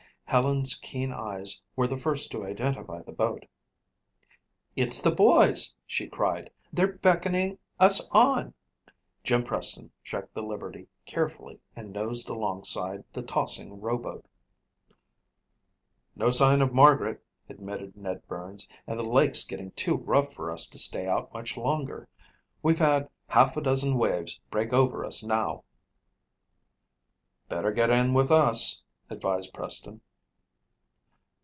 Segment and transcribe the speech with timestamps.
[0.25, 3.47] Helen's keen eyes were the first to identify the boat.
[4.77, 6.49] "It's the boys," she cried.
[6.71, 8.53] "They're beckoning us on."
[9.25, 14.25] Jim Preston checked the Liberty carefully and nosed alongside the tossing rowboat.
[16.15, 20.65] "No sign of Margaret," admitted Ned Burns, "and the lake's getting too rough for us
[20.67, 22.07] to stay out much longer.
[22.63, 25.65] We've had half a dozen waves break over us now."
[27.49, 29.99] "Better get in with us," advised Preston.